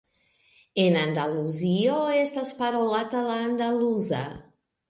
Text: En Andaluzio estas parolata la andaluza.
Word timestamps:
En 0.83 0.97
Andaluzio 1.01 1.99
estas 2.23 2.57
parolata 2.63 3.25
la 3.31 3.37
andaluza. 3.51 4.25